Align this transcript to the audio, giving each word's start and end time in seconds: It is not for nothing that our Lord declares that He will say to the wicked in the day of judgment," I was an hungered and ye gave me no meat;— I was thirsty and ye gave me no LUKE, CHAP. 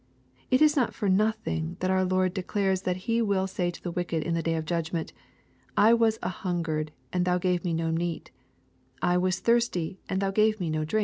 It 0.49 0.63
is 0.63 0.75
not 0.75 0.95
for 0.95 1.07
nothing 1.07 1.77
that 1.79 1.91
our 1.91 2.03
Lord 2.03 2.33
declares 2.33 2.81
that 2.81 3.05
He 3.05 3.21
will 3.21 3.45
say 3.45 3.69
to 3.69 3.83
the 3.83 3.91
wicked 3.91 4.23
in 4.23 4.33
the 4.33 4.41
day 4.41 4.55
of 4.55 4.65
judgment," 4.65 5.13
I 5.87 5.93
was 5.93 6.17
an 6.23 6.31
hungered 6.31 6.91
and 7.13 7.27
ye 7.27 7.37
gave 7.37 7.63
me 7.63 7.71
no 7.71 7.91
meat;— 7.91 8.31
I 9.03 9.19
was 9.19 9.37
thirsty 9.39 9.99
and 10.09 10.23
ye 10.23 10.31
gave 10.31 10.59
me 10.59 10.71
no 10.71 10.79
LUKE, 10.79 10.87
CHAP. 10.89 10.99